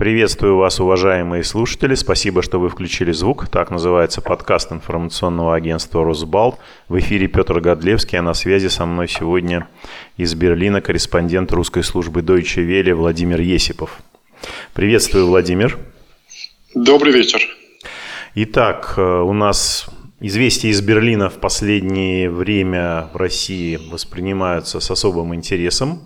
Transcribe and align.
Приветствую 0.00 0.56
вас, 0.56 0.80
уважаемые 0.80 1.44
слушатели. 1.44 1.94
Спасибо, 1.94 2.40
что 2.40 2.58
вы 2.58 2.70
включили 2.70 3.12
звук. 3.12 3.48
Так 3.48 3.70
называется 3.70 4.22
подкаст 4.22 4.72
информационного 4.72 5.54
агентства 5.54 6.02
«Росбалт». 6.02 6.58
В 6.88 6.98
эфире 7.00 7.26
Петр 7.26 7.60
Годлевский, 7.60 8.18
а 8.18 8.22
на 8.22 8.32
связи 8.32 8.68
со 8.68 8.86
мной 8.86 9.08
сегодня 9.08 9.68
из 10.16 10.34
Берлина 10.34 10.80
корреспондент 10.80 11.52
русской 11.52 11.82
службы 11.82 12.22
Deutsche 12.22 12.66
Welle 12.66 12.94
Владимир 12.94 13.42
Есипов. 13.42 14.00
Приветствую, 14.72 15.26
Владимир. 15.26 15.78
Добрый 16.74 17.12
вечер. 17.12 17.42
Итак, 18.34 18.94
э, 18.96 19.02
у 19.02 19.34
нас 19.34 19.86
Известия 20.22 20.70
из 20.70 20.82
Берлина 20.82 21.30
в 21.30 21.40
последнее 21.40 22.28
время 22.28 23.08
в 23.12 23.16
России 23.16 23.78
воспринимаются 23.90 24.78
с 24.78 24.90
особым 24.90 25.34
интересом. 25.34 26.02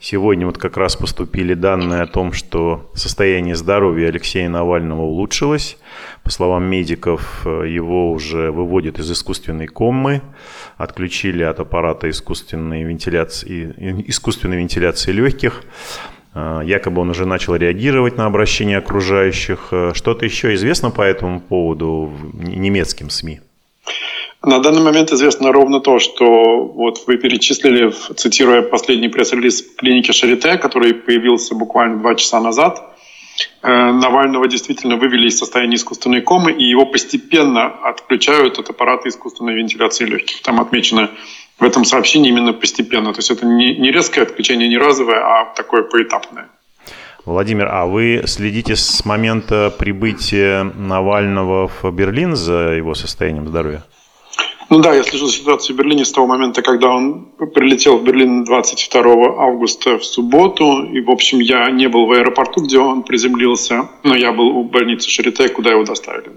Сегодня 0.00 0.46
вот 0.46 0.58
как 0.58 0.76
раз 0.76 0.94
поступили 0.94 1.54
данные 1.54 2.02
о 2.02 2.06
том, 2.06 2.32
что 2.32 2.88
состояние 2.94 3.56
здоровья 3.56 4.08
Алексея 4.08 4.48
Навального 4.48 5.02
улучшилось. 5.02 5.76
По 6.22 6.30
словам 6.30 6.70
медиков, 6.70 7.44
его 7.44 8.12
уже 8.12 8.52
выводят 8.52 9.00
из 9.00 9.10
искусственной 9.10 9.66
комы, 9.66 10.22
отключили 10.76 11.42
от 11.42 11.58
аппарата 11.58 12.08
искусственной 12.08 12.84
вентиляции, 12.84 14.04
искусственной 14.06 14.58
вентиляции 14.58 15.10
легких. 15.10 15.64
Якобы 16.34 17.00
он 17.00 17.10
уже 17.10 17.26
начал 17.26 17.56
реагировать 17.56 18.16
на 18.16 18.26
обращение 18.26 18.78
окружающих. 18.78 19.72
Что-то 19.94 20.24
еще 20.24 20.54
известно 20.54 20.90
по 20.90 21.02
этому 21.02 21.40
поводу 21.40 22.12
немецким 22.34 23.10
СМИ? 23.10 23.40
На 24.48 24.60
данный 24.60 24.80
момент 24.80 25.12
известно 25.12 25.52
ровно 25.52 25.78
то, 25.80 25.98
что 25.98 26.64
вот 26.64 27.04
вы 27.06 27.18
перечислили, 27.18 27.92
цитируя 28.16 28.62
последний 28.62 29.08
пресс-релиз 29.10 29.62
клиники 29.76 30.10
Шарите, 30.12 30.56
который 30.56 30.94
появился 30.94 31.54
буквально 31.54 31.98
два 31.98 32.14
часа 32.14 32.40
назад. 32.40 32.82
Э, 33.62 33.92
Навального 33.92 34.48
действительно 34.48 34.96
вывели 34.96 35.28
из 35.28 35.36
состояния 35.38 35.74
искусственной 35.74 36.22
комы, 36.22 36.50
и 36.50 36.64
его 36.64 36.86
постепенно 36.86 37.66
отключают 37.66 38.58
от 38.58 38.70
аппарата 38.70 39.10
искусственной 39.10 39.54
вентиляции 39.54 40.06
легких. 40.06 40.40
Там 40.40 40.60
отмечено 40.60 41.10
в 41.58 41.64
этом 41.64 41.84
сообщении 41.84 42.30
именно 42.30 42.54
постепенно. 42.54 43.12
То 43.12 43.18
есть 43.18 43.30
это 43.30 43.44
не 43.44 43.92
резкое 43.92 44.22
отключение, 44.22 44.66
не 44.66 44.78
разовое, 44.78 45.20
а 45.20 45.52
такое 45.54 45.82
поэтапное. 45.82 46.48
Владимир, 47.26 47.68
а 47.70 47.84
вы 47.84 48.22
следите 48.24 48.76
с 48.76 49.04
момента 49.04 49.70
прибытия 49.78 50.62
Навального 50.62 51.68
в 51.68 51.90
Берлин 51.90 52.34
за 52.34 52.72
его 52.72 52.94
состоянием 52.94 53.46
здоровья? 53.46 53.84
Ну 54.70 54.80
да, 54.80 54.94
я 54.94 55.02
слежу 55.02 55.26
за 55.26 55.32
ситуацией 55.32 55.74
в 55.74 55.78
Берлине 55.78 56.04
с 56.04 56.12
того 56.12 56.26
момента, 56.26 56.60
когда 56.60 56.88
он 56.88 57.28
прилетел 57.54 57.98
в 57.98 58.04
Берлин 58.04 58.44
22 58.44 59.00
августа 59.38 59.98
в 59.98 60.04
субботу. 60.04 60.84
И, 60.84 61.00
в 61.00 61.10
общем, 61.10 61.38
я 61.38 61.70
не 61.70 61.88
был 61.88 62.06
в 62.06 62.12
аэропорту, 62.12 62.62
где 62.62 62.78
он 62.78 63.02
приземлился, 63.02 63.88
но 64.02 64.14
я 64.14 64.32
был 64.32 64.48
у 64.48 64.64
больницы 64.64 65.08
Шарите, 65.08 65.48
куда 65.48 65.70
его 65.70 65.84
доставили. 65.84 66.30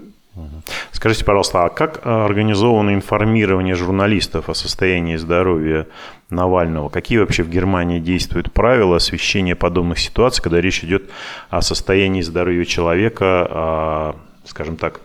Скажите, 0.92 1.24
пожалуйста, 1.26 1.64
а 1.64 1.68
как 1.68 2.06
организовано 2.06 2.94
информирование 2.94 3.74
журналистов 3.74 4.48
о 4.48 4.54
состоянии 4.54 5.16
здоровья 5.16 5.86
Навального? 6.30 6.88
Какие 6.88 7.18
вообще 7.18 7.42
в 7.42 7.50
Германии 7.50 7.98
действуют 7.98 8.50
правила 8.50 8.96
освещения 8.96 9.54
подобных 9.54 9.98
ситуаций, 9.98 10.42
когда 10.42 10.60
речь 10.60 10.82
идет 10.84 11.10
о 11.50 11.60
состоянии 11.60 12.22
здоровья 12.22 12.64
человека, 12.64 13.46
о, 13.50 14.16
скажем 14.46 14.76
так, 14.76 15.00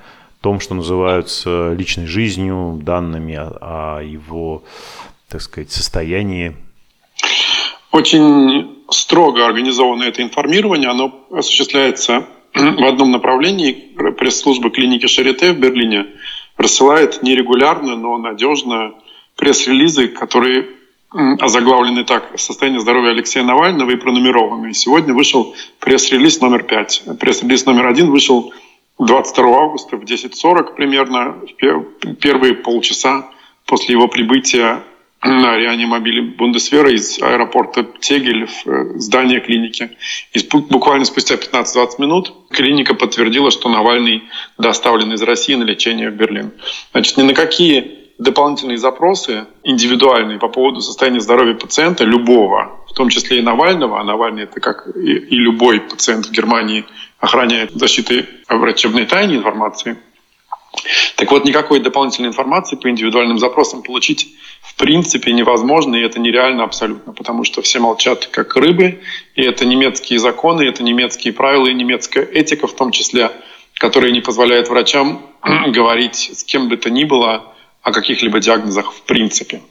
том, 0.48 0.62
что 0.62 0.76
называются 0.76 1.74
личной 1.74 2.06
жизнью, 2.06 2.80
данными 2.82 3.36
о, 3.36 3.98
о 3.98 4.02
его, 4.02 4.64
так 5.28 5.42
сказать, 5.42 5.74
состоянии? 5.74 6.56
Очень 7.92 8.78
строго 8.90 9.46
организовано 9.46 10.04
это 10.04 10.22
информирование. 10.22 10.90
Оно 10.90 11.14
осуществляется 11.32 12.28
в 12.54 12.86
одном 12.86 13.12
направлении. 13.12 13.74
Пресс-служба 14.18 14.70
клиники 14.70 15.06
Шарите 15.08 15.52
в 15.52 15.60
Берлине 15.60 16.06
рассылает 16.56 17.22
нерегулярно, 17.24 17.98
но 17.98 18.18
надежно 18.18 18.94
пресс-релизы, 19.36 20.08
которые 20.08 20.68
озаглавлены 21.12 22.06
так 22.06 22.40
«Состояние 22.40 22.80
здоровья 22.80 23.12
Алексея 23.12 23.44
Навального» 23.44 23.92
и 23.92 23.98
пронумерованы. 23.98 24.74
Сегодня 24.74 25.14
вышел 25.14 25.54
пресс-релиз 25.82 26.40
номер 26.40 26.64
пять. 26.64 27.04
Пресс-релиз 27.20 27.66
номер 27.66 27.88
один 27.88 28.12
вышел 28.12 28.54
22 29.00 29.58
августа 29.58 29.98
в 29.98 30.04
10.40 30.04 30.76
примерно, 30.76 31.38
в 31.42 32.14
первые 32.16 32.56
полчаса 32.56 33.30
после 33.66 33.96
его 33.96 34.08
прибытия 34.08 34.84
на 35.22 35.58
реанимобиле 35.58 36.22
Бундесвера 36.22 36.92
из 36.94 37.22
аэропорта 37.22 37.84
Тегель 37.84 38.46
в 38.46 38.68
э, 38.68 39.00
здание 39.00 39.40
клиники. 39.40 39.90
И 40.34 40.48
буквально 40.70 41.06
спустя 41.06 41.36
15-20 41.36 41.90
минут 41.98 42.34
клиника 42.52 42.94
подтвердила, 42.94 43.50
что 43.50 43.68
Навальный 43.68 44.24
доставлен 44.58 45.12
из 45.14 45.22
России 45.24 45.56
на 45.56 45.64
лечение 45.64 46.12
в 46.12 46.14
Берлин. 46.14 46.52
Значит, 46.92 47.18
ни 47.18 47.24
на 47.24 47.34
какие 47.34 47.98
дополнительные 48.20 48.78
запросы 48.78 49.46
индивидуальные 49.64 50.40
по 50.40 50.50
поводу 50.50 50.82
состояния 50.82 51.20
здоровья 51.20 51.56
пациента, 51.56 52.04
любого, 52.04 52.80
в 52.88 52.94
том 52.94 53.10
числе 53.10 53.40
и 53.40 53.42
Навального, 53.42 54.00
а 54.00 54.04
Навальный 54.04 54.44
это 54.44 54.60
как 54.60 54.88
и, 54.96 55.14
и 55.14 55.36
любой 55.36 55.82
пациент 55.82 56.28
в 56.28 56.32
Германии 56.32 56.86
охраняет 57.20 57.72
защитой 57.72 58.26
врачебной 58.48 59.06
тайны 59.06 59.34
информации. 59.34 59.98
Так 61.16 61.32
вот, 61.32 61.46
никакой 61.46 61.80
дополнительной 61.80 62.30
информации 62.30 62.76
по 62.76 62.90
индивидуальным 62.90 63.40
запросам 63.40 63.82
получить 63.82 64.36
в 64.62 64.76
принципе 64.76 65.32
невозможно, 65.32 65.96
и 65.96 66.02
это 66.02 66.20
нереально 66.20 66.64
абсолютно, 66.64 67.14
потому 67.14 67.44
что 67.44 67.62
все 67.62 67.80
молчат 67.80 68.28
как 68.28 68.56
рыбы, 68.56 69.02
и 69.34 69.42
это 69.42 69.66
немецкие 69.66 70.20
законы, 70.20 70.64
это 70.64 70.84
немецкие 70.84 71.34
правила 71.34 71.68
и 71.68 71.74
немецкая 71.74 72.24
этика 72.24 72.68
в 72.68 72.76
том 72.76 72.92
числе, 72.92 73.32
которые 73.76 74.12
не 74.12 74.22
позволяют 74.22 74.70
врачам 74.70 75.26
говорить 75.68 76.32
с 76.36 76.44
кем 76.44 76.70
бы 76.70 76.78
то 76.78 76.90
ни 76.90 77.06
было 77.06 77.56
о 77.82 77.92
каких-либо 77.92 78.40
диагнозах 78.40 78.94
в 78.94 79.02
принципе. 79.04 79.62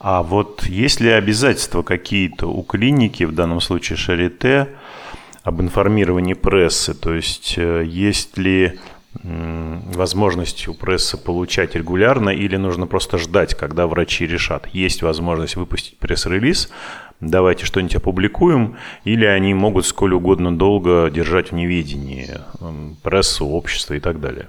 А 0.00 0.22
вот 0.22 0.64
есть 0.66 1.00
ли 1.00 1.10
обязательства 1.10 1.82
какие-то 1.82 2.46
у 2.46 2.62
клиники, 2.62 3.24
в 3.24 3.32
данном 3.32 3.60
случае 3.60 3.96
Шарите, 3.96 4.68
об 5.48 5.60
информировании 5.62 6.34
прессы? 6.34 6.94
То 6.94 7.14
есть 7.14 7.54
э, 7.56 7.84
есть 7.84 8.38
ли 8.38 8.78
возможность 9.24 10.68
у 10.68 10.74
прессы 10.74 11.16
получать 11.16 11.74
регулярно 11.74 12.30
или 12.30 12.56
нужно 12.56 12.86
просто 12.86 13.18
ждать, 13.18 13.54
когда 13.54 13.86
врачи 13.86 14.26
решат? 14.26 14.68
Есть 14.72 15.02
возможность 15.02 15.56
выпустить 15.56 15.98
пресс-релиз, 15.98 16.70
давайте 17.20 17.64
что-нибудь 17.64 17.96
опубликуем, 17.96 18.76
или 19.04 19.24
они 19.24 19.54
могут 19.54 19.86
сколь 19.86 20.12
угодно 20.12 20.56
долго 20.56 21.10
держать 21.10 21.50
в 21.50 21.54
неведении 21.54 22.28
прессу, 23.02 23.46
общество 23.46 23.94
и 23.94 24.00
так 24.00 24.20
далее? 24.20 24.46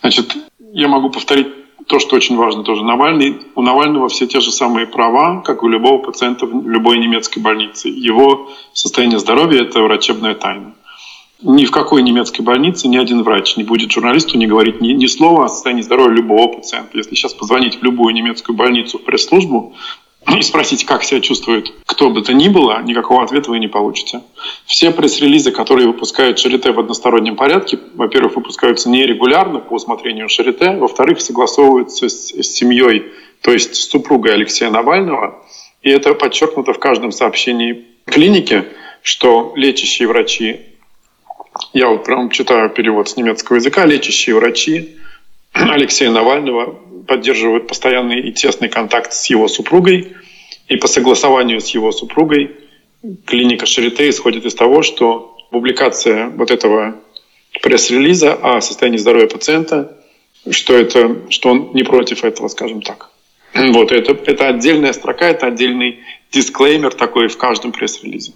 Значит, 0.00 0.36
я 0.72 0.88
могу 0.88 1.10
повторить 1.10 1.48
то, 1.86 1.98
что 1.98 2.16
очень 2.16 2.36
важно 2.36 2.64
тоже, 2.64 2.84
Навальный, 2.84 3.36
у 3.54 3.62
Навального 3.62 4.08
все 4.08 4.26
те 4.26 4.40
же 4.40 4.50
самые 4.50 4.86
права, 4.86 5.42
как 5.42 5.62
у 5.62 5.68
любого 5.68 5.98
пациента 5.98 6.46
в 6.46 6.68
любой 6.68 6.98
немецкой 6.98 7.40
больнице. 7.40 7.88
Его 7.88 8.48
состояние 8.72 9.18
здоровья– 9.18 9.60
это 9.62 9.82
врачебная 9.82 10.34
тайна. 10.34 10.74
Ни 11.42 11.66
в 11.66 11.70
какой 11.70 12.02
немецкой 12.02 12.40
больнице 12.40 12.88
ни 12.88 12.96
один 12.96 13.22
врач 13.22 13.58
не 13.58 13.62
будет 13.62 13.92
журналисту 13.92 14.38
не 14.38 14.46
говорить 14.46 14.80
ни, 14.80 14.92
ни 14.92 15.06
слова 15.06 15.44
о 15.44 15.48
состоянии 15.48 15.82
здоровья 15.82 16.14
любого 16.14 16.48
пациента. 16.54 16.96
Если 16.96 17.14
сейчас 17.14 17.34
позвонить 17.34 17.78
в 17.78 17.82
любую 17.82 18.14
немецкую 18.14 18.56
больницу 18.56 18.98
в 18.98 19.04
пресс-службу, 19.04 19.74
и 20.34 20.42
спросить, 20.42 20.84
как 20.84 21.04
себя 21.04 21.20
чувствует 21.20 21.72
кто 21.96 22.10
бы 22.10 22.20
то 22.20 22.34
ни 22.34 22.48
было, 22.48 22.82
никакого 22.82 23.24
ответа 23.24 23.50
вы 23.50 23.58
не 23.58 23.68
получите. 23.68 24.20
Все 24.66 24.90
пресс-релизы, 24.90 25.50
которые 25.50 25.86
выпускает 25.86 26.38
Шарите 26.38 26.72
в 26.72 26.78
одностороннем 26.78 27.36
порядке, 27.36 27.78
во-первых, 27.94 28.36
выпускаются 28.36 28.90
нерегулярно 28.90 29.60
по 29.60 29.74
усмотрению 29.74 30.28
Шарите, 30.28 30.72
во-вторых, 30.76 31.22
согласовываются 31.22 32.10
с, 32.10 32.32
с 32.32 32.54
семьей, 32.54 33.04
то 33.40 33.50
есть 33.50 33.76
с 33.76 33.88
супругой 33.88 34.34
Алексея 34.34 34.70
Навального. 34.70 35.42
И 35.80 35.88
это 35.88 36.12
подчеркнуто 36.12 36.74
в 36.74 36.78
каждом 36.78 37.12
сообщении 37.12 37.86
клиники, 38.04 38.64
что 39.00 39.54
лечащие 39.56 40.08
врачи, 40.08 40.60
я 41.72 41.88
вот 41.88 42.04
прям 42.04 42.28
читаю 42.28 42.68
перевод 42.68 43.08
с 43.08 43.16
немецкого 43.16 43.56
языка, 43.56 43.86
лечащие 43.86 44.36
врачи 44.36 44.96
Алексея 45.52 46.10
Навального 46.10 46.78
поддерживают 47.06 47.68
постоянный 47.68 48.20
и 48.20 48.32
тесный 48.32 48.68
контакт 48.68 49.12
с 49.12 49.26
его 49.26 49.48
супругой. 49.48 50.14
И 50.68 50.76
по 50.76 50.88
согласованию 50.88 51.60
с 51.60 51.68
его 51.68 51.92
супругой 51.92 52.56
клиника 53.24 53.66
Шарите 53.66 54.08
исходит 54.08 54.44
из 54.44 54.54
того, 54.54 54.82
что 54.82 55.36
публикация 55.50 56.28
вот 56.28 56.50
этого 56.50 56.96
пресс-релиза 57.62 58.34
о 58.34 58.60
состоянии 58.60 58.98
здоровья 58.98 59.28
пациента, 59.28 59.96
что, 60.50 60.74
это, 60.74 61.30
что 61.30 61.50
он 61.50 61.70
не 61.72 61.82
против 61.82 62.24
этого, 62.24 62.48
скажем 62.48 62.82
так. 62.82 63.10
Вот 63.54 63.92
это, 63.92 64.12
это 64.12 64.48
отдельная 64.48 64.92
строка, 64.92 65.28
это 65.28 65.46
отдельный 65.46 66.00
дисклеймер 66.32 66.94
такой 66.94 67.28
в 67.28 67.38
каждом 67.38 67.72
пресс-релизе. 67.72 68.32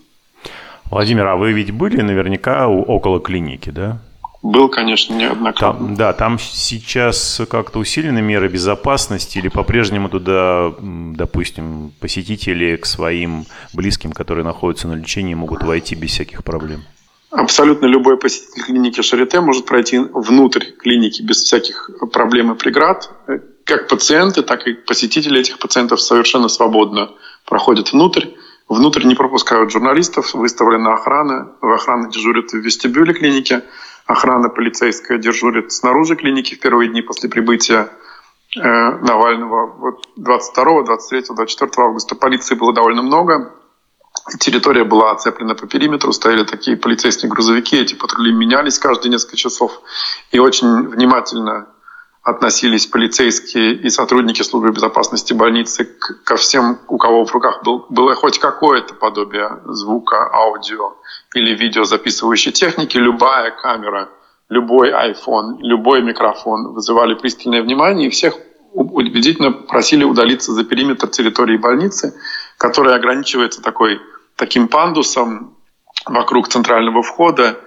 Владимир, 0.90 1.26
а 1.26 1.36
вы 1.36 1.52
ведь 1.52 1.70
были 1.70 2.00
наверняка 2.00 2.68
около 2.68 3.20
клиники, 3.20 3.70
да? 3.70 4.00
Был, 4.42 4.68
конечно, 4.68 5.14
неоднократно. 5.14 5.86
Там, 5.86 5.96
да, 5.96 6.12
там 6.14 6.38
сейчас 6.38 7.42
как-то 7.50 7.78
усилены 7.78 8.22
меры 8.22 8.48
безопасности 8.48 9.38
или 9.38 9.48
по-прежнему 9.48 10.08
туда, 10.08 10.72
допустим, 10.80 11.92
посетители 12.00 12.76
к 12.76 12.86
своим 12.86 13.44
близким, 13.74 14.12
которые 14.12 14.44
находятся 14.44 14.88
на 14.88 14.94
лечении, 14.94 15.34
могут 15.34 15.62
войти 15.62 15.94
без 15.94 16.10
всяких 16.10 16.42
проблем? 16.42 16.80
абсолютно 17.30 17.86
любой 17.86 18.16
посетитель 18.16 18.64
клиники 18.64 19.02
Шарите 19.02 19.40
может 19.40 19.66
пройти 19.66 19.98
внутрь 19.98 20.64
клиники 20.78 21.22
без 21.22 21.42
всяких 21.42 21.90
проблем 22.12 22.52
и 22.52 22.56
преград. 22.56 23.10
Как 23.64 23.88
пациенты, 23.88 24.42
так 24.42 24.66
и 24.66 24.72
посетители 24.72 25.40
этих 25.40 25.58
пациентов 25.58 26.00
совершенно 26.00 26.48
свободно 26.48 27.10
проходят 27.46 27.92
внутрь. 27.92 28.26
Внутрь 28.68 29.04
не 29.04 29.14
пропускают 29.14 29.72
журналистов, 29.72 30.34
выставлена 30.34 30.94
охрана. 30.94 31.52
Охрана 31.60 32.08
дежурит 32.10 32.52
в 32.52 32.58
вестибюле 32.58 33.14
клиники. 33.14 33.62
Охрана 34.10 34.48
полицейская 34.48 35.18
дежурит 35.18 35.70
снаружи 35.70 36.16
клиники 36.16 36.56
в 36.56 36.60
первые 36.60 36.90
дни 36.90 37.00
после 37.00 37.30
прибытия 37.30 37.90
э, 38.56 38.60
Навального. 38.60 39.66
Вот 39.66 40.08
22, 40.16 40.82
23, 40.82 41.34
24 41.36 41.86
августа 41.86 42.16
полиции 42.16 42.56
было 42.56 42.72
довольно 42.72 43.02
много. 43.02 43.54
Территория 44.40 44.82
была 44.82 45.12
оцеплена 45.12 45.54
по 45.54 45.68
периметру, 45.68 46.12
стояли 46.12 46.42
такие 46.42 46.76
полицейские 46.76 47.30
грузовики, 47.30 47.76
эти 47.76 47.94
патрули 47.94 48.32
менялись 48.32 48.80
каждые 48.80 49.12
несколько 49.12 49.36
часов. 49.36 49.80
И 50.32 50.40
очень 50.40 50.88
внимательно 50.88 51.68
относились 52.22 52.86
полицейские 52.86 53.74
и 53.74 53.88
сотрудники 53.88 54.42
службы 54.42 54.72
безопасности 54.72 55.32
больницы 55.32 55.84
ко 56.24 56.36
всем, 56.36 56.78
у 56.88 56.98
кого 56.98 57.24
в 57.24 57.32
руках 57.32 57.62
был, 57.64 57.86
было 57.88 58.14
хоть 58.14 58.38
какое-то 58.38 58.94
подобие 58.94 59.60
звука, 59.66 60.30
аудио 60.32 60.96
или 61.34 61.54
видео 61.54 61.84
записывающей 61.84 62.52
техники, 62.52 62.98
любая 62.98 63.50
камера, 63.50 64.10
любой 64.50 64.90
iPhone, 64.90 65.58
любой 65.60 66.02
микрофон 66.02 66.74
вызывали 66.74 67.14
пристальное 67.14 67.62
внимание, 67.62 68.08
и 68.08 68.10
всех 68.10 68.34
убедительно 68.72 69.52
просили 69.52 70.04
удалиться 70.04 70.52
за 70.52 70.64
периметр 70.64 71.08
территории 71.08 71.56
больницы, 71.56 72.14
которая 72.58 72.96
ограничивается 72.96 73.62
такой, 73.62 74.00
таким 74.36 74.68
пандусом 74.68 75.56
вокруг 76.06 76.48
центрального 76.48 77.02
входа, 77.02 77.58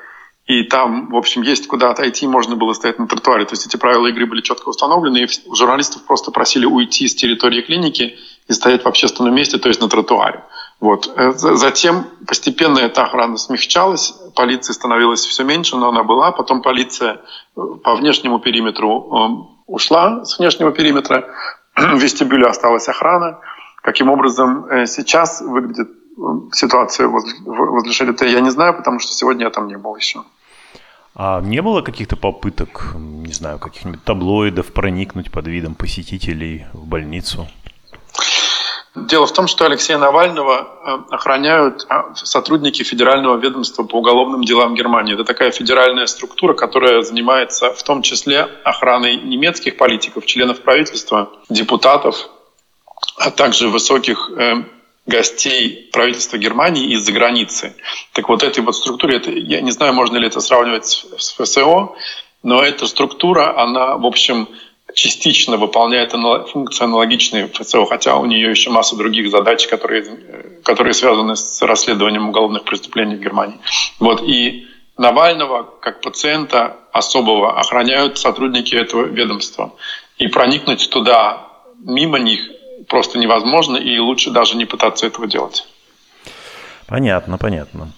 и 0.45 0.63
там, 0.63 1.09
в 1.09 1.15
общем, 1.15 1.41
есть 1.41 1.67
куда 1.67 1.91
отойти, 1.91 2.27
можно 2.27 2.57
было 2.57 2.73
стоять 2.73 2.99
на 2.99 3.07
тротуаре. 3.07 3.45
То 3.45 3.53
есть 3.53 3.65
эти 3.65 3.77
правила 3.77 4.07
игры 4.07 4.25
были 4.25 4.41
четко 4.41 4.69
установлены, 4.69 5.23
и 5.23 5.55
журналистов 5.55 6.03
просто 6.03 6.31
просили 6.31 6.65
уйти 6.65 7.07
с 7.07 7.15
территории 7.15 7.61
клиники 7.61 8.17
и 8.49 8.53
стоять 8.53 8.83
в 8.83 8.87
общественном 8.87 9.33
месте, 9.33 9.57
то 9.57 9.69
есть 9.69 9.79
на 9.79 9.87
тротуаре. 9.87 10.43
Вот. 10.81 11.09
Э, 11.15 11.31
затем 11.31 12.07
постепенно 12.27 12.79
эта 12.79 13.03
охрана 13.03 13.37
смягчалась, 13.37 14.13
полиции 14.35 14.73
становилось 14.73 15.25
все 15.25 15.45
меньше, 15.45 15.77
но 15.77 15.87
она 15.89 16.03
была. 16.03 16.33
Потом 16.33 16.61
полиция 16.61 17.21
э, 17.55 17.61
по 17.81 17.95
внешнему 17.95 18.39
периметру 18.39 18.89
э, 18.89 19.61
ушла 19.65 20.25
с 20.25 20.39
внешнего 20.39 20.73
периметра, 20.73 21.33
в 21.75 21.97
вестибюле 21.99 22.47
осталась 22.47 22.89
охрана. 22.89 23.39
Каким 23.81 24.09
образом 24.09 24.65
сейчас 24.87 25.41
выглядит 25.41 25.89
ситуация 26.51 27.07
возле, 27.07 27.33
возле 27.45 27.91
ШРТ, 27.91 28.21
я 28.23 28.41
не 28.41 28.51
знаю, 28.51 28.75
потому 28.75 28.99
что 28.99 29.13
сегодня 29.13 29.45
я 29.45 29.49
там 29.49 29.67
не 29.67 29.77
был 29.77 29.95
еще. 29.95 30.23
А 31.15 31.41
не 31.41 31.61
было 31.61 31.81
каких-то 31.81 32.15
попыток, 32.15 32.93
не 32.95 33.33
знаю, 33.33 33.59
каких-нибудь 33.59 34.03
таблоидов 34.03 34.73
проникнуть 34.73 35.31
под 35.31 35.47
видом 35.47 35.75
посетителей 35.75 36.65
в 36.73 36.87
больницу? 36.87 37.47
Дело 38.95 39.25
в 39.25 39.33
том, 39.33 39.47
что 39.47 39.65
Алексея 39.65 39.97
Навального 39.97 40.67
э, 40.85 40.97
охраняют 41.09 41.85
а, 41.89 42.13
сотрудники 42.13 42.83
Федерального 42.83 43.37
ведомства 43.37 43.83
по 43.83 43.95
уголовным 43.95 44.43
делам 44.43 44.75
Германии. 44.75 45.15
Это 45.15 45.23
такая 45.23 45.49
федеральная 45.49 46.05
структура, 46.05 46.53
которая 46.53 47.01
занимается 47.01 47.73
в 47.73 47.81
том 47.81 48.03
числе 48.03 48.41
охраной 48.63 49.15
немецких 49.15 49.77
политиков, 49.77 50.27
членов 50.27 50.61
правительства, 50.61 51.31
депутатов, 51.49 52.29
а 53.17 53.31
также 53.31 53.67
высоких 53.67 54.29
э, 54.29 54.63
гостей 55.05 55.89
правительства 55.91 56.37
Германии 56.37 56.93
из-за 56.93 57.11
границы. 57.11 57.75
Так 58.13 58.29
вот, 58.29 58.43
этой 58.43 58.63
вот 58.63 58.75
структуре, 58.75 59.17
это, 59.17 59.31
я 59.31 59.61
не 59.61 59.71
знаю, 59.71 59.93
можно 59.93 60.17
ли 60.17 60.27
это 60.27 60.39
сравнивать 60.39 60.85
с, 60.85 61.33
ФСО, 61.33 61.95
но 62.41 62.61
эта 62.61 62.87
структура, 62.87 63.57
она, 63.59 63.97
в 63.97 64.05
общем, 64.05 64.47
частично 64.93 65.57
выполняет 65.57 66.11
функции 66.51 66.83
аналогичные 66.83 67.47
ФСО, 67.47 67.85
хотя 67.85 68.17
у 68.17 68.25
нее 68.25 68.49
еще 68.49 68.69
масса 68.69 68.95
других 68.95 69.29
задач, 69.29 69.67
которые, 69.67 70.03
которые 70.63 70.93
связаны 70.93 71.35
с 71.35 71.61
расследованием 71.61 72.29
уголовных 72.29 72.63
преступлений 72.63 73.15
в 73.15 73.19
Германии. 73.19 73.59
Вот, 73.99 74.21
и 74.21 74.67
Навального 74.97 75.63
как 75.81 76.01
пациента 76.01 76.77
особого 76.91 77.59
охраняют 77.59 78.19
сотрудники 78.19 78.75
этого 78.75 79.05
ведомства. 79.05 79.73
И 80.19 80.27
проникнуть 80.27 80.87
туда 80.89 81.49
мимо 81.83 82.19
них 82.19 82.52
просто 82.93 83.17
невозможно, 83.17 83.77
и 83.77 83.97
лучше 83.97 84.29
даже 84.29 84.55
не 84.55 84.65
пытаться 84.65 85.07
этого 85.07 85.25
делать. 85.25 85.67
Понятно, 86.85 87.39
понятно. 87.39 87.91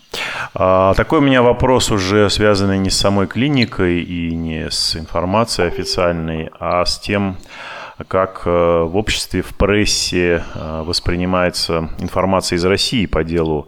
А, 0.53 0.93
такой 0.93 1.19
у 1.19 1.21
меня 1.21 1.41
вопрос 1.41 1.91
уже 1.91 2.29
связанный 2.29 2.77
не 2.77 2.89
с 2.89 2.97
самой 2.97 3.27
клиникой 3.27 4.01
и 4.03 4.33
не 4.33 4.71
с 4.71 4.95
информацией 4.95 5.67
официальной, 5.67 6.49
а 6.61 6.85
с 6.85 6.97
тем, 6.97 7.35
как 8.07 8.43
э, 8.45 8.49
в 8.49 8.95
обществе, 8.95 9.41
в 9.41 9.53
прессе 9.57 10.45
э, 10.55 10.83
воспринимается 10.85 11.89
информация 11.99 12.55
из 12.55 12.63
России 12.63 13.05
по 13.05 13.25
делу 13.25 13.67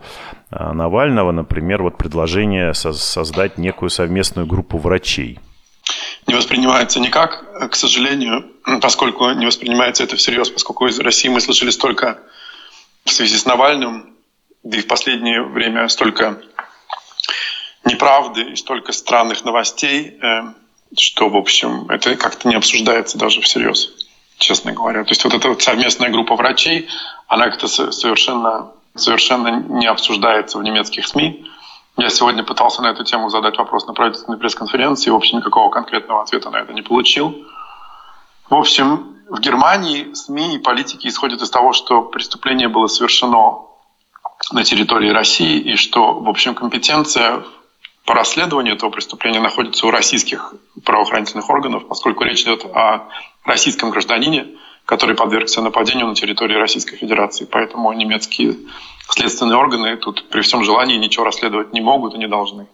э, 0.50 0.72
Навального, 0.72 1.34
например, 1.34 1.84
вот 1.84 1.98
предложение 1.98 2.74
создать 2.74 3.58
некую 3.58 3.90
совместную 3.90 4.48
группу 4.48 4.78
врачей 4.78 5.40
не 6.28 6.36
воспринимается 6.36 7.00
никак, 7.00 7.72
к 7.72 7.76
сожалению, 7.76 8.52
поскольку 8.82 9.32
не 9.32 9.46
воспринимается 9.46 10.04
это 10.04 10.16
всерьез, 10.18 10.50
поскольку 10.50 10.88
из 10.88 11.00
России 11.00 11.30
мы 11.30 11.42
слышали 11.42 11.72
столько 11.72 12.20
в 13.06 13.12
связи 13.12 13.38
с 13.38 13.46
Навальным, 13.46 14.14
да 14.64 14.78
и 14.78 14.82
в 14.82 14.88
последнее 14.88 15.42
время 15.44 15.88
столько 15.88 16.42
неправды 17.86 18.42
и 18.42 18.56
столько 18.56 18.92
странных 18.92 19.46
новостей, 19.46 20.20
э, 20.22 20.54
что, 20.98 21.30
в 21.30 21.38
общем, 21.38 21.90
это 21.90 22.16
как-то 22.16 22.48
не 22.48 22.56
обсуждается 22.56 23.18
даже 23.18 23.42
всерьез, 23.42 23.92
честно 24.38 24.74
говоря. 24.74 25.04
То 25.04 25.12
есть 25.12 25.24
вот 25.24 25.34
эта 25.34 25.50
вот 25.50 25.62
совместная 25.62 26.10
группа 26.10 26.36
врачей, 26.36 26.90
она 27.28 27.50
как-то 27.50 27.68
совершенно, 27.68 28.72
совершенно 28.96 29.62
не 29.62 29.88
обсуждается 29.88 30.58
в 30.58 30.64
немецких 30.64 31.08
СМИ. 31.08 31.46
Я 31.98 32.10
сегодня 32.10 32.44
пытался 32.44 32.84
на 32.84 32.92
эту 32.92 33.04
тему 33.04 33.30
задать 33.30 33.58
вопрос 33.58 33.88
на 33.88 33.94
правительственной 33.94 34.38
пресс-конференции, 34.38 35.10
в 35.10 35.16
общем, 35.16 35.40
никакого 35.40 35.72
конкретного 35.72 36.22
ответа 36.22 36.52
на 36.52 36.58
это 36.58 36.72
не 36.72 36.84
получил. 36.84 37.44
В 38.50 38.54
общем, 38.54 39.16
в 39.28 39.40
Германии 39.40 40.14
СМИ 40.14 40.56
и 40.56 40.60
политики 40.60 41.08
исходят 41.08 41.42
из 41.42 41.50
того, 41.50 41.74
что 41.74 42.04
преступление 42.04 42.68
было 42.68 42.86
совершено 42.86 43.62
на 44.52 44.64
территории 44.64 45.10
России, 45.10 45.60
и 45.60 45.76
что, 45.76 46.14
в 46.14 46.30
общем, 46.30 46.54
компетенция 46.54 47.44
по 48.06 48.14
расследованию 48.14 48.76
этого 48.76 48.92
преступления 48.92 49.40
находится 49.40 49.88
у 49.88 49.92
российских 49.92 50.54
правоохранительных 50.86 51.50
органов, 51.50 51.88
поскольку 51.88 52.24
речь 52.24 52.44
идет 52.44 52.64
о 52.66 53.10
российском 53.44 53.90
гражданине, 53.90 54.56
который 54.88 55.16
подвергся 55.16 55.62
нападению 55.62 56.08
на 56.08 56.16
территории 56.16 56.56
Российской 56.56 56.96
Федерации. 56.96 57.46
Поэтому 57.46 57.92
немецкие 57.92 58.56
следственные 59.10 59.58
органы 59.58 59.98
тут 59.98 60.30
при 60.30 60.42
всем 60.42 60.64
желании 60.64 60.98
ничего 60.98 61.26
расследовать 61.26 61.74
не 61.74 61.82
могут 61.82 62.16
и 62.16 62.18
не 62.18 62.28
должны. 62.28 62.68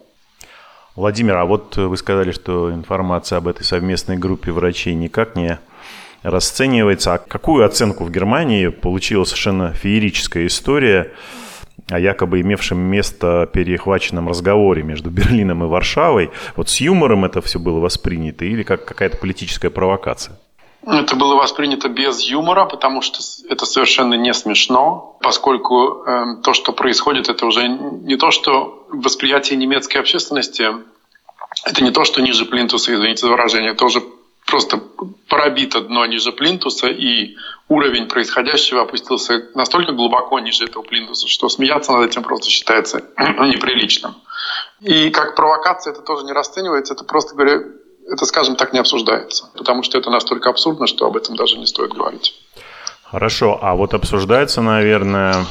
Владимир, 0.94 1.36
а 1.36 1.44
вот 1.44 1.76
вы 1.76 1.96
сказали, 1.96 2.30
что 2.30 2.72
информация 2.72 3.38
об 3.38 3.48
этой 3.48 3.64
совместной 3.64 4.16
группе 4.16 4.52
врачей 4.52 4.94
никак 4.94 5.34
не 5.34 5.58
расценивается. 6.22 7.14
А 7.14 7.18
какую 7.18 7.66
оценку 7.66 8.04
в 8.04 8.12
Германии 8.12 8.68
получила 8.68 9.24
совершенно 9.24 9.72
феерическая 9.72 10.46
история 10.46 11.12
о 11.90 11.98
якобы 11.98 12.40
имевшем 12.42 12.78
место 12.78 13.50
перехваченном 13.52 14.28
разговоре 14.28 14.84
между 14.84 15.10
Берлином 15.10 15.64
и 15.64 15.66
Варшавой? 15.66 16.30
Вот 16.54 16.68
с 16.68 16.80
юмором 16.80 17.24
это 17.24 17.42
все 17.42 17.58
было 17.58 17.80
воспринято 17.80 18.44
или 18.44 18.62
как 18.62 18.84
какая-то 18.84 19.16
политическая 19.16 19.70
провокация? 19.70 20.38
Это 20.86 21.16
было 21.16 21.34
воспринято 21.34 21.88
без 21.88 22.20
юмора, 22.22 22.66
потому 22.66 23.00
что 23.00 23.20
это 23.48 23.64
совершенно 23.64 24.14
не 24.14 24.34
смешно, 24.34 25.16
поскольку 25.20 26.04
э, 26.04 26.36
то, 26.42 26.52
что 26.52 26.72
происходит, 26.72 27.28
это 27.28 27.46
уже 27.46 27.68
не 27.68 28.16
то, 28.16 28.30
что 28.30 28.86
восприятие 28.90 29.56
немецкой 29.56 29.98
общественности, 29.98 30.68
это 31.64 31.82
не 31.82 31.90
то, 31.90 32.04
что 32.04 32.20
ниже 32.20 32.44
плинтуса, 32.44 32.92
извините 32.92 33.22
за 33.22 33.28
выражение, 33.28 33.72
это 33.72 33.84
уже 33.84 34.02
просто 34.46 34.78
пробито 35.28 35.80
дно 35.80 36.06
ниже 36.06 36.32
плинтуса, 36.32 36.88
и 36.88 37.36
уровень 37.68 38.06
происходящего 38.06 38.82
опустился 38.82 39.48
настолько 39.54 39.92
глубоко 39.92 40.38
ниже 40.38 40.64
этого 40.64 40.82
плинтуса, 40.82 41.28
что 41.28 41.48
смеяться 41.48 41.92
над 41.92 42.10
этим 42.10 42.22
просто 42.22 42.50
считается 42.50 43.04
неприличным. 43.18 44.16
И 44.80 45.10
как 45.10 45.34
провокация 45.34 45.92
это 45.92 46.02
тоже 46.02 46.24
не 46.24 46.32
расценивается, 46.32 46.94
это 46.94 47.04
просто 47.04 47.34
говоря, 47.34 47.62
это, 48.10 48.26
скажем 48.26 48.56
так, 48.56 48.72
не 48.72 48.78
обсуждается, 48.78 49.50
потому 49.56 49.82
что 49.82 49.98
это 49.98 50.10
настолько 50.10 50.50
абсурдно, 50.50 50.86
что 50.86 51.06
об 51.06 51.16
этом 51.16 51.36
даже 51.36 51.58
не 51.58 51.66
стоит 51.66 51.92
говорить. 51.92 52.34
Хорошо, 53.04 53.58
а 53.62 53.74
вот 53.74 53.94
обсуждается, 53.94 54.60
наверное, 54.60 55.44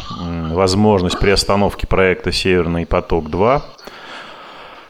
возможность 0.51 1.17
приостановки 1.19 1.85
проекта 1.85 2.31
«Северный 2.31 2.85
поток-2». 2.85 3.61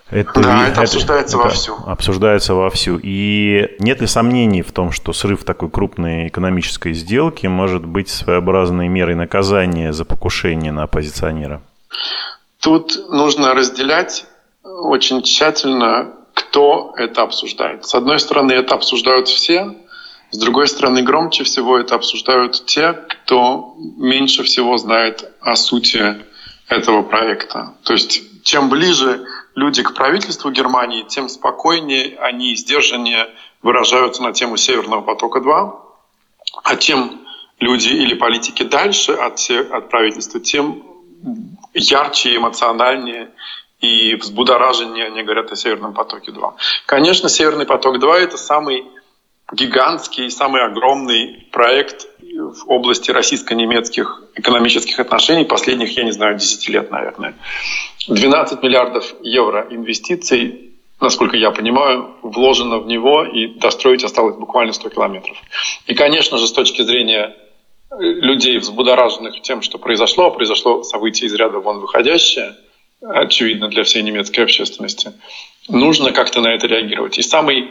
Это, 0.10 0.41
да, 0.41 0.63
это, 0.63 0.72
это 0.72 0.82
обсуждается 0.82 1.38
это 1.38 1.46
вовсю. 1.46 1.75
Обсуждается 1.88 2.53
вовсю. 2.53 3.00
И 3.01 3.75
нет 3.79 4.00
ли 4.00 4.08
сомнений 4.08 4.62
в 4.62 4.72
том, 4.72 4.91
что 4.91 5.12
срыв 5.12 5.43
такой 5.43 5.70
крупной 5.70 6.27
экономической 6.27 6.93
сделки 6.93 7.48
может 7.48 7.86
быть 7.86 8.10
своеобразной 8.10 8.89
мерой 8.89 9.15
наказания 9.15 9.91
за 9.91 10.05
покушение 10.05 10.72
на 10.72 10.84
оппозиционера? 10.84 11.62
Тут 12.60 13.10
нужно 13.10 13.53
разделять 13.53 14.25
очень 14.63 15.24
тщательно, 15.24 16.13
кто 16.54 16.94
это 16.98 17.24
обсуждает. 17.24 17.84
С 17.84 17.96
одной 17.96 18.20
стороны, 18.20 18.52
это 18.52 18.76
обсуждают 18.76 19.28
все, 19.28 19.76
с 20.30 20.38
другой 20.38 20.68
стороны, 20.68 21.02
громче 21.02 21.44
всего 21.44 21.80
это 21.80 21.96
обсуждают 21.96 22.66
те, 22.68 22.94
кто 22.94 23.74
меньше 23.98 24.44
всего 24.44 24.78
знает 24.78 25.34
о 25.42 25.56
сути 25.56 26.24
этого 26.68 27.02
проекта. 27.02 27.76
То 27.84 27.94
есть 27.94 28.44
чем 28.44 28.70
ближе 28.70 29.26
люди 29.56 29.82
к 29.82 29.96
правительству 29.96 30.52
Германии, 30.52 31.02
тем 31.02 31.28
спокойнее 31.28 32.18
они 32.20 32.52
и 32.52 32.56
сдержаннее 32.56 33.30
выражаются 33.64 34.22
на 34.22 34.32
тему 34.32 34.56
Северного 34.58 35.02
потока-2. 35.02 35.72
А 36.64 36.76
чем 36.76 37.20
люди 37.60 37.90
или 37.90 38.14
политики 38.14 38.62
дальше 38.62 39.14
от, 39.14 39.40
от 39.50 39.90
правительства, 39.90 40.40
тем 40.40 40.84
ярче, 41.74 42.36
эмоциональнее 42.36 43.32
и 43.84 44.16
взбудораженнее 44.16 45.08
они 45.08 45.24
говорят 45.24 45.52
о 45.52 45.58
Северном 45.58 45.94
потоке-2. 45.94 46.54
Конечно, 46.86 47.28
Северный 47.28 47.66
поток-2— 47.66 48.12
это 48.13 48.38
самый 48.38 48.86
гигантский, 49.52 50.32
самый 50.32 50.63
огромный 50.63 51.48
проект 51.52 52.08
в 52.22 52.72
области 52.72 53.12
российско-немецких 53.12 54.24
экономических 54.36 55.00
отношений 55.00 55.44
последних, 55.44 55.98
я 55.98 56.04
не 56.04 56.12
знаю, 56.12 56.38
10 56.38 56.70
лет, 56.70 56.92
наверное. 56.92 57.36
12 58.08 58.63
миллиардов 58.63 59.13
евро 59.22 59.68
инвестиций, 59.70 60.72
насколько 61.02 61.36
я 61.36 61.52
понимаю, 61.52 62.16
вложено 62.22 62.80
в 62.80 62.88
него, 62.88 63.25
и 63.25 63.48
достроить 63.48 64.06
осталось 64.06 64.38
буквально 64.38 64.72
100 64.72 64.90
километров. 64.90 65.38
И, 65.88 65.94
конечно 65.94 66.38
же, 66.38 66.48
с 66.48 66.54
точки 66.54 66.84
зрения 66.84 67.36
людей, 68.00 68.58
взбудораженных 68.60 69.42
тем, 69.42 69.62
что 69.62 69.78
произошло, 69.78 70.32
произошло 70.32 70.84
событие 70.84 71.28
из 71.28 71.34
ряда 71.34 71.60
вон 71.60 71.80
выходящее, 71.80 72.56
очевидно 73.04 73.68
для 73.68 73.84
всей 73.84 74.02
немецкой 74.02 74.42
общественности, 74.42 75.14
нужно 75.68 76.12
как-то 76.12 76.42
на 76.42 76.54
это 76.54 76.68
реагировать. 76.68 77.18
И 77.18 77.22
самый 77.22 77.70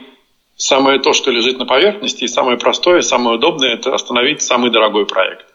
Самое 0.57 1.01
то, 1.01 1.13
что 1.13 1.31
лежит 1.31 1.59
на 1.59 1.67
поверхности, 1.67 2.25
и 2.25 2.29
самое 2.29 2.59
простое, 2.59 3.01
самое 3.01 3.37
удобное– 3.37 3.71
это 3.75 3.95
остановить 3.95 4.43
самый 4.43 4.71
дорогой 4.71 5.07
проект. 5.07 5.47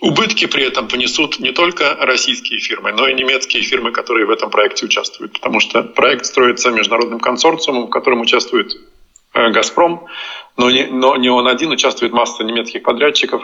Убытки 0.00 0.46
при 0.46 0.64
этом 0.64 0.88
понесут 0.88 1.38
не 1.38 1.52
только 1.52 1.94
российские 1.94 2.58
фирмы, 2.58 2.92
но 2.92 3.06
и 3.06 3.14
немецкие 3.14 3.62
фирмы, 3.62 3.92
которые 3.92 4.26
в 4.26 4.30
этом 4.30 4.50
проекте 4.50 4.84
участвуют. 4.84 5.32
Потому 5.32 5.60
что 5.60 5.82
проект 5.82 6.26
строится 6.26 6.70
международным 6.70 7.20
консорциумом, 7.20 7.86
в 7.86 7.90
котором 7.90 8.20
участвует 8.20 8.74
э, 9.34 9.50
«Газпром», 9.50 10.06
но 10.56 10.70
не, 10.70 10.86
но 10.86 11.16
не 11.16 11.30
он 11.30 11.46
один, 11.46 11.70
участвует 11.70 12.12
масса 12.12 12.42
немецких 12.42 12.82
подрядчиков. 12.82 13.42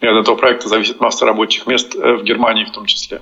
И 0.00 0.06
от 0.06 0.22
этого 0.22 0.36
проекта 0.36 0.68
зависит 0.68 1.00
масса 1.00 1.26
рабочих 1.26 1.66
мест 1.66 1.96
э, 1.96 2.14
в 2.14 2.22
Германии 2.22 2.64
в 2.64 2.70
том 2.70 2.86
числе. 2.86 3.20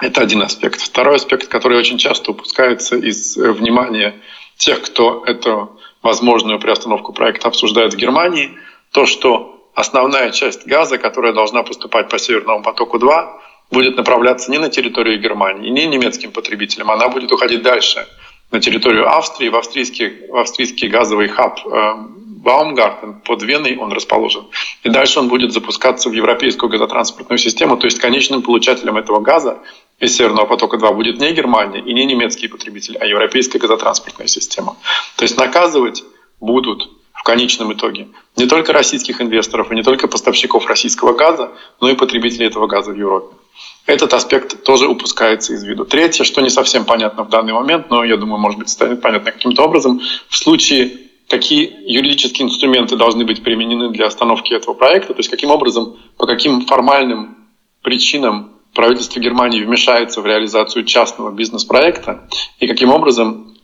Это 0.00 0.20
один 0.20 0.42
аспект. 0.42 0.80
Второй 0.80 1.16
аспект, 1.16 1.48
который 1.48 1.78
очень 1.78 1.98
часто 1.98 2.32
упускается 2.32 2.96
из 2.96 3.36
э, 3.36 3.52
внимания 3.52 4.14
тех, 4.56 4.82
кто 4.82 5.24
эту 5.24 5.80
возможную 6.02 6.58
приостановку 6.58 7.12
проекта 7.12 7.48
обсуждают 7.48 7.94
в 7.94 7.96
Германии, 7.96 8.58
то, 8.92 9.06
что 9.06 9.70
основная 9.74 10.30
часть 10.30 10.66
газа, 10.66 10.98
которая 10.98 11.32
должна 11.32 11.62
поступать 11.62 12.08
по 12.08 12.18
Северному 12.18 12.62
потоку-2, 12.62 13.40
будет 13.70 13.96
направляться 13.96 14.50
не 14.50 14.58
на 14.58 14.68
территорию 14.68 15.20
Германии, 15.20 15.70
не 15.70 15.86
немецким 15.86 16.32
потребителям, 16.32 16.90
она 16.90 17.08
будет 17.08 17.30
уходить 17.32 17.62
дальше 17.62 18.06
на 18.50 18.60
территорию 18.60 19.08
Австрии, 19.08 19.48
в 19.48 19.56
австрийский, 19.56 20.26
в 20.28 20.36
австрийский 20.36 20.88
газовый 20.88 21.28
хаб 21.28 21.58
э, 21.66 21.94
Баумгартен 22.42 23.20
под 23.20 23.42
Веной 23.42 23.76
он 23.76 23.92
расположен. 23.92 24.46
И 24.82 24.88
дальше 24.88 25.20
он 25.20 25.28
будет 25.28 25.52
запускаться 25.52 26.08
в 26.08 26.12
европейскую 26.12 26.70
газотранспортную 26.70 27.38
систему. 27.38 27.76
То 27.76 27.84
есть 27.86 27.98
конечным 27.98 28.40
получателем 28.40 28.96
этого 28.96 29.20
газа 29.20 29.58
из 29.98 30.16
Северного 30.16 30.46
потока-2 30.46 30.94
будет 30.94 31.20
не 31.20 31.32
Германия 31.32 31.80
и 31.80 31.92
не 31.92 32.06
немецкий 32.06 32.48
потребитель, 32.48 32.96
а 32.96 33.04
европейская 33.04 33.58
газотранспортная 33.58 34.26
система. 34.26 34.76
То 35.16 35.24
есть 35.24 35.36
наказывать 35.36 36.02
будут 36.40 36.88
в 37.12 37.22
конечном 37.24 37.74
итоге 37.74 38.08
не 38.36 38.46
только 38.46 38.72
российских 38.72 39.20
инвесторов 39.20 39.70
и 39.70 39.74
не 39.74 39.82
только 39.82 40.08
поставщиков 40.08 40.66
российского 40.66 41.12
газа, 41.12 41.52
но 41.78 41.90
и 41.90 41.94
потребителей 41.94 42.46
этого 42.46 42.66
газа 42.66 42.92
в 42.92 42.96
Европе. 42.96 43.36
Этот 43.84 44.14
аспект 44.14 44.64
тоже 44.64 44.88
упускается 44.88 45.52
из 45.52 45.62
виду. 45.62 45.84
Третье, 45.84 46.24
что 46.24 46.40
не 46.40 46.48
совсем 46.48 46.86
понятно 46.86 47.24
в 47.24 47.28
данный 47.28 47.52
момент, 47.52 47.90
но 47.90 48.02
я 48.02 48.16
думаю, 48.16 48.40
может 48.40 48.58
быть, 48.58 48.70
станет 48.70 49.02
понятно 49.02 49.30
каким-то 49.30 49.62
образом, 49.62 50.00
в 50.30 50.36
случае 50.38 51.09
какие 51.30 51.72
юридические 51.86 52.48
инструменты 52.48 52.96
должны 52.96 53.24
быть 53.24 53.42
применены 53.42 53.90
для 53.90 54.06
остановки 54.06 54.52
этого 54.52 54.74
проекта, 54.74 55.14
то 55.14 55.20
есть 55.20 55.30
каким 55.30 55.50
образом, 55.50 55.96
по 56.18 56.26
каким 56.26 56.66
формальным 56.66 57.36
причинам 57.82 58.50
правительство 58.74 59.20
Германии 59.20 59.62
вмешается 59.62 60.20
в 60.20 60.26
реализацию 60.26 60.84
частного 60.84 61.30
бизнес-проекта 61.30 62.28
и 62.58 62.66
каким 62.66 62.90
образом 62.90 63.54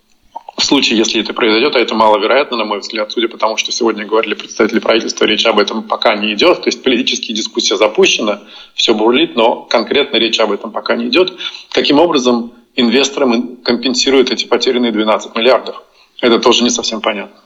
в 0.56 0.64
случае, 0.64 0.98
если 0.98 1.20
это 1.20 1.34
произойдет, 1.34 1.76
а 1.76 1.80
это 1.80 1.94
маловероятно, 1.94 2.56
на 2.56 2.64
мой 2.64 2.78
взгляд, 2.78 3.12
судя 3.12 3.28
по 3.28 3.36
тому, 3.36 3.56
что 3.56 3.72
сегодня 3.72 4.06
говорили 4.06 4.34
представители 4.34 4.78
правительства, 4.78 5.26
речь 5.26 5.44
об 5.44 5.58
этом 5.58 5.82
пока 5.82 6.16
не 6.16 6.32
идет. 6.32 6.62
То 6.62 6.68
есть 6.68 6.82
политическая 6.82 7.34
дискуссия 7.34 7.76
запущена, 7.76 8.40
все 8.74 8.94
бурлит, 8.94 9.36
но 9.36 9.62
конкретно 9.62 10.16
речь 10.16 10.40
об 10.40 10.52
этом 10.52 10.70
пока 10.70 10.96
не 10.96 11.08
идет. 11.08 11.34
Каким 11.72 11.98
образом 11.98 12.54
инвесторам 12.74 13.56
компенсируют 13.56 14.30
эти 14.30 14.46
потерянные 14.46 14.92
12 14.92 15.36
миллиардов? 15.36 15.82
Это 16.22 16.38
тоже 16.38 16.62
не 16.62 16.70
совсем 16.70 17.02
понятно. 17.02 17.36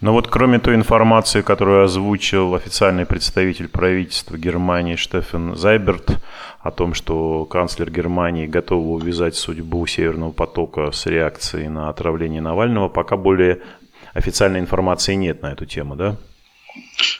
Но 0.00 0.12
вот 0.12 0.28
кроме 0.28 0.58
той 0.58 0.74
информации, 0.74 1.40
которую 1.40 1.84
озвучил 1.84 2.54
официальный 2.54 3.06
представитель 3.06 3.68
правительства 3.68 4.36
Германии 4.36 4.96
Штефан 4.96 5.56
Зайберт 5.56 6.18
о 6.60 6.70
том, 6.70 6.92
что 6.92 7.46
канцлер 7.46 7.90
Германии 7.90 8.46
готов 8.46 8.84
увязать 8.84 9.36
судьбу 9.36 9.86
Северного 9.86 10.32
потока 10.32 10.90
с 10.92 11.06
реакцией 11.06 11.68
на 11.68 11.88
отравление 11.88 12.42
Навального, 12.42 12.88
пока 12.88 13.16
более 13.16 13.62
официальной 14.12 14.60
информации 14.60 15.14
нет 15.14 15.40
на 15.40 15.52
эту 15.52 15.64
тему, 15.64 15.96
да? 15.96 16.16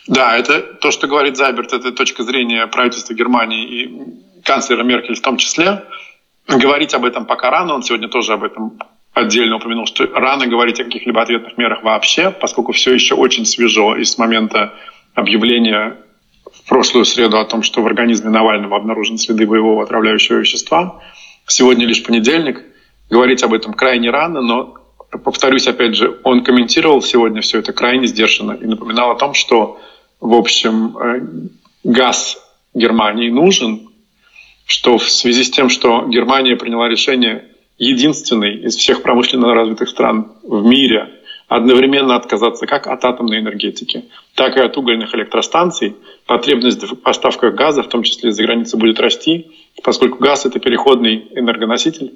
Да, 0.06 0.36
это 0.36 0.60
то, 0.60 0.90
что 0.90 1.06
говорит 1.06 1.38
Зайберт, 1.38 1.72
это 1.72 1.92
точка 1.92 2.24
зрения 2.24 2.66
правительства 2.66 3.14
Германии 3.14 3.64
и 3.64 4.42
канцлера 4.44 4.82
Меркель 4.82 5.14
в 5.14 5.22
том 5.22 5.38
числе. 5.38 5.82
Говорить 6.46 6.94
об 6.94 7.04
этом 7.06 7.24
пока 7.24 7.50
рано, 7.50 7.74
он 7.74 7.82
сегодня 7.82 8.08
тоже 8.08 8.34
об 8.34 8.44
этом 8.44 8.78
отдельно 9.16 9.56
упомянул, 9.56 9.86
что 9.86 10.06
рано 10.12 10.46
говорить 10.46 10.78
о 10.78 10.84
каких-либо 10.84 11.22
ответных 11.22 11.56
мерах 11.56 11.82
вообще, 11.82 12.30
поскольку 12.30 12.72
все 12.72 12.92
еще 12.92 13.14
очень 13.14 13.46
свежо 13.46 13.96
и 13.96 14.04
с 14.04 14.18
момента 14.18 14.74
объявления 15.14 15.96
в 16.52 16.68
прошлую 16.68 17.06
среду 17.06 17.38
о 17.38 17.46
том, 17.46 17.62
что 17.62 17.80
в 17.80 17.86
организме 17.86 18.28
Навального 18.28 18.76
обнаружены 18.76 19.16
следы 19.16 19.46
боевого 19.46 19.84
отравляющего 19.84 20.36
вещества. 20.36 21.00
Сегодня 21.46 21.86
лишь 21.86 22.02
понедельник. 22.02 22.62
Говорить 23.08 23.42
об 23.42 23.54
этом 23.54 23.72
крайне 23.72 24.10
рано, 24.10 24.42
но, 24.42 24.74
повторюсь, 25.24 25.66
опять 25.66 25.96
же, 25.96 26.20
он 26.22 26.44
комментировал 26.44 27.00
сегодня 27.00 27.40
все 27.40 27.60
это 27.60 27.72
крайне 27.72 28.06
сдержанно 28.06 28.52
и 28.52 28.66
напоминал 28.66 29.12
о 29.12 29.14
том, 29.14 29.32
что, 29.32 29.80
в 30.20 30.34
общем, 30.34 30.98
э, 30.98 31.20
газ 31.84 32.36
Германии 32.74 33.30
нужен, 33.30 33.88
что 34.66 34.98
в 34.98 35.08
связи 35.08 35.44
с 35.44 35.50
тем, 35.50 35.70
что 35.70 36.04
Германия 36.06 36.56
приняла 36.56 36.88
решение 36.88 37.46
единственный 37.78 38.56
из 38.56 38.76
всех 38.76 39.02
промышленно 39.02 39.54
развитых 39.54 39.88
стран 39.88 40.32
в 40.42 40.64
мире 40.64 41.08
одновременно 41.48 42.16
отказаться 42.16 42.66
как 42.66 42.86
от 42.86 43.04
атомной 43.04 43.38
энергетики, 43.38 44.06
так 44.34 44.56
и 44.56 44.60
от 44.60 44.76
угольных 44.76 45.14
электростанций, 45.14 45.94
потребность 46.26 46.82
в 46.82 46.96
поставках 46.96 47.54
газа, 47.54 47.82
в 47.82 47.88
том 47.88 48.02
числе 48.02 48.30
из-за 48.30 48.42
границы, 48.42 48.76
будет 48.76 48.98
расти, 48.98 49.46
поскольку 49.84 50.18
газ– 50.18 50.44
это 50.46 50.58
переходный 50.58 51.28
энергоноситель. 51.36 52.14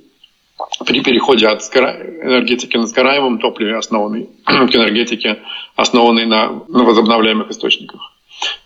При 0.85 1.01
переходе 1.01 1.47
от 1.47 1.63
энергетики 1.63 2.77
на 2.77 2.87
сгораемом 2.87 3.39
топливе, 3.39 3.77
основанной 3.77 4.29
к 4.45 4.75
энергетике, 4.75 5.39
основанной 5.77 6.27
на, 6.27 6.65
на 6.69 6.85
возобновляемых 6.85 7.51
источниках. 7.51 8.01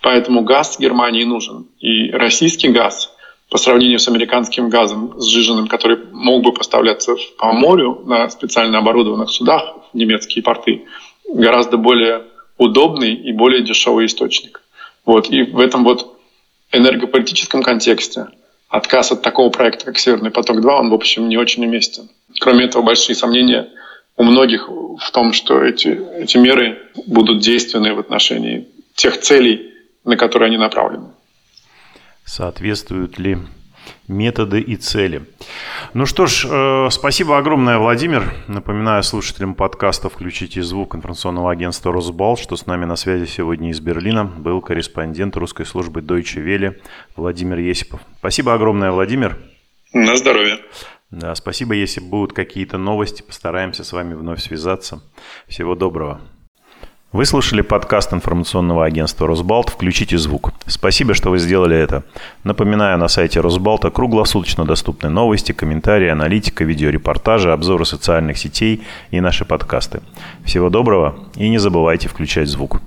Поэтому 0.00 0.42
газ 0.42 0.78
Германии 0.78 1.24
нужен. 1.24 1.66
И 1.78 2.10
российский 2.10 2.68
газ– 2.68 3.13
по 3.54 3.58
сравнению 3.58 4.00
с 4.00 4.08
американским 4.08 4.68
газом 4.68 5.14
сжиженным, 5.16 5.68
который 5.68 5.96
мог 6.10 6.42
бы 6.42 6.52
поставляться 6.52 7.14
по 7.38 7.52
морю 7.52 8.02
на 8.04 8.28
специально 8.28 8.78
оборудованных 8.78 9.30
судах 9.30 9.76
в 9.92 9.96
немецкие 9.96 10.42
порты, 10.42 10.86
гораздо 11.32 11.76
более 11.76 12.24
удобный 12.58 13.14
и 13.14 13.30
более 13.30 13.62
дешевый 13.62 14.06
источник. 14.06 14.60
Вот. 15.06 15.30
И 15.30 15.44
в 15.44 15.60
этом 15.60 15.84
вот 15.84 16.18
энергополитическом 16.72 17.62
контексте 17.62 18.26
отказ 18.68 19.12
от 19.12 19.22
такого 19.22 19.50
проекта, 19.50 19.84
как 19.84 19.98
«Северный 19.98 20.32
поток-2», 20.32 20.68
он, 20.68 20.90
в 20.90 20.94
общем, 20.94 21.28
не 21.28 21.36
очень 21.36 21.64
уместен. 21.64 22.10
Кроме 22.40 22.64
этого, 22.64 22.82
большие 22.82 23.14
сомнения 23.14 23.68
у 24.16 24.24
многих 24.24 24.68
в 24.68 25.10
том, 25.12 25.32
что 25.32 25.62
эти, 25.62 25.96
эти 26.16 26.38
меры 26.38 26.90
будут 27.06 27.38
действенны 27.38 27.94
в 27.94 28.00
отношении 28.00 28.66
тех 28.96 29.20
целей, 29.20 29.74
на 30.02 30.16
которые 30.16 30.48
они 30.48 30.56
направлены 30.56 31.13
соответствуют 32.24 33.18
ли 33.18 33.38
методы 34.08 34.60
и 34.60 34.76
цели. 34.76 35.24
Ну 35.92 36.06
что 36.06 36.26
ж, 36.26 36.46
э, 36.48 36.88
спасибо 36.90 37.38
огромное, 37.38 37.78
Владимир. 37.78 38.32
Напоминаю 38.48 39.02
слушателям 39.02 39.54
подкаста 39.54 40.08
«Включите 40.08 40.62
звук» 40.62 40.94
информационного 40.94 41.50
агентства 41.50 41.92
«Росбал», 41.92 42.36
что 42.36 42.56
с 42.56 42.66
нами 42.66 42.84
на 42.84 42.96
связи 42.96 43.26
сегодня 43.26 43.70
из 43.70 43.80
Берлина 43.80 44.24
был 44.24 44.60
корреспондент 44.60 45.36
русской 45.36 45.66
службы 45.66 46.00
Deutsche 46.00 46.42
Welle 46.44 46.80
Владимир 47.16 47.58
Есипов. 47.58 48.00
Спасибо 48.18 48.54
огромное, 48.54 48.90
Владимир. 48.90 49.38
На 49.92 50.16
здоровье. 50.16 50.58
Да, 51.10 51.34
спасибо. 51.34 51.74
Если 51.74 52.00
будут 52.00 52.32
какие-то 52.32 52.78
новости, 52.78 53.22
постараемся 53.22 53.84
с 53.84 53.92
вами 53.92 54.14
вновь 54.14 54.42
связаться. 54.42 55.02
Всего 55.46 55.74
доброго. 55.76 56.20
Вы 57.14 57.26
слушали 57.26 57.60
подкаст 57.60 58.12
информационного 58.12 58.84
агентства 58.84 59.28
«Росбалт». 59.28 59.68
Включите 59.68 60.18
звук. 60.18 60.52
Спасибо, 60.66 61.14
что 61.14 61.30
вы 61.30 61.38
сделали 61.38 61.76
это. 61.76 62.02
Напоминаю, 62.42 62.98
на 62.98 63.06
сайте 63.06 63.38
«Росбалта» 63.38 63.92
круглосуточно 63.92 64.64
доступны 64.64 65.10
новости, 65.10 65.52
комментарии, 65.52 66.08
аналитика, 66.08 66.64
видеорепортажи, 66.64 67.52
обзоры 67.52 67.84
социальных 67.84 68.36
сетей 68.36 68.82
и 69.12 69.20
наши 69.20 69.44
подкасты. 69.44 70.00
Всего 70.44 70.70
доброго 70.70 71.14
и 71.36 71.48
не 71.48 71.58
забывайте 71.58 72.08
включать 72.08 72.48
звук. 72.48 72.80